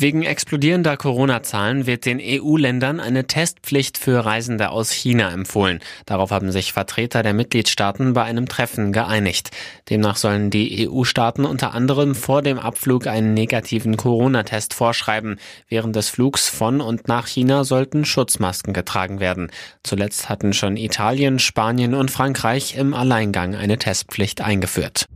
[0.00, 5.80] Wegen explodierender Corona-Zahlen wird den EU-Ländern eine Testpflicht für Reisende aus China empfohlen.
[6.06, 9.50] Darauf haben sich Vertreter der Mitgliedstaaten bei einem Treffen geeinigt.
[9.90, 15.40] Demnach sollen die EU-Staaten unter anderem vor dem Abflug einen negativen Corona-Test vorschreiben.
[15.66, 19.50] Während des Flugs von und nach China sollten Schutzmasken getragen werden.
[19.82, 25.06] Zuletzt hatten schon Italien, Spanien und Frankreich im Alleingang eine Testpflicht eingeführt.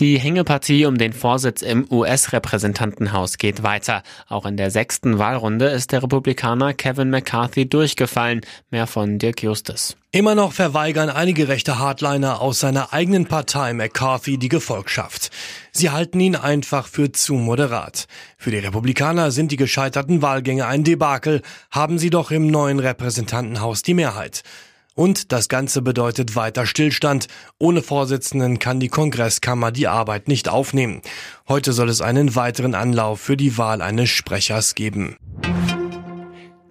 [0.00, 4.02] Die Hängepartie um den Vorsitz im US-Repräsentantenhaus geht weiter.
[4.28, 8.40] Auch in der sechsten Wahlrunde ist der Republikaner Kevin McCarthy durchgefallen.
[8.70, 9.96] Mehr von Dirk Justus.
[10.10, 15.30] Immer noch verweigern einige rechte Hardliner aus seiner eigenen Partei McCarthy die Gefolgschaft.
[15.70, 18.06] Sie halten ihn einfach für zu moderat.
[18.36, 23.82] Für die Republikaner sind die gescheiterten Wahlgänge ein Debakel, haben sie doch im neuen Repräsentantenhaus
[23.82, 24.42] die Mehrheit.
[24.94, 27.26] Und das Ganze bedeutet weiter Stillstand.
[27.58, 31.02] Ohne Vorsitzenden kann die Kongresskammer die Arbeit nicht aufnehmen.
[31.48, 35.16] Heute soll es einen weiteren Anlauf für die Wahl eines Sprechers geben.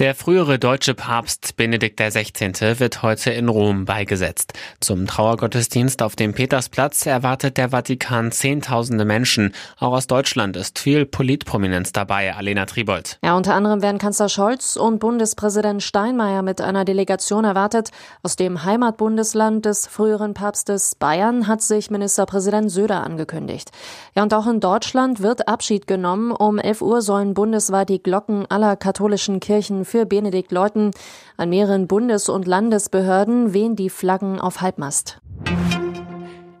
[0.00, 2.80] Der frühere deutsche Papst Benedikt XVI.
[2.80, 4.54] wird heute in Rom beigesetzt.
[4.80, 9.52] Zum Trauergottesdienst auf dem Petersplatz erwartet der Vatikan Zehntausende Menschen.
[9.78, 13.18] Auch aus Deutschland ist viel Politprominenz dabei, Alena Tribold.
[13.22, 17.90] Ja, unter anderem werden Kanzler Scholz und Bundespräsident Steinmeier mit einer Delegation erwartet.
[18.22, 23.70] Aus dem Heimatbundesland des früheren Papstes Bayern hat sich Ministerpräsident Söder angekündigt.
[24.14, 26.30] Ja, und auch in Deutschland wird Abschied genommen.
[26.30, 30.92] Um 11 Uhr sollen bundesweit die Glocken aller katholischen Kirchen für Benedikt läuten.
[31.36, 35.20] An mehreren Bundes- und Landesbehörden wehen die Flaggen auf Halbmast.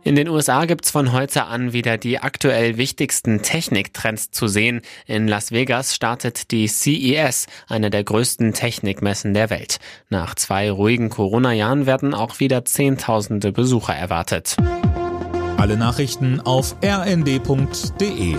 [0.02, 4.80] In den USA gibt's von heute an wieder die aktuell wichtigsten Techniktrends zu sehen.
[5.06, 9.78] In Las Vegas startet die CES, eine der größten Technikmessen der Welt.
[10.08, 14.56] Nach zwei ruhigen Corona-Jahren werden auch wieder Zehntausende Besucher erwartet.
[15.58, 18.36] Alle Nachrichten auf rnd.de